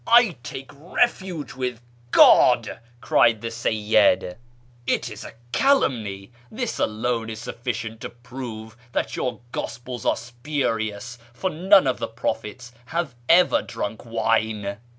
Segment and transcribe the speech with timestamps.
[0.07, 4.35] "I take refuge with God!" cried the Seyyid;"
[4.97, 11.19] it is a calumny: this alone is sufficient to prove that your gospels are s{)urious,
[11.35, 14.79] for none of the prophets have ever drunk wine."